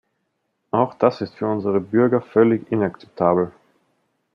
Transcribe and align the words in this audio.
Auch 0.71 0.95
das 0.95 1.21
ist 1.21 1.35
für 1.35 1.45
unsere 1.45 1.79
Bürger 1.79 2.21
völlig 2.23 2.71
inakzeptabel. 2.71 3.51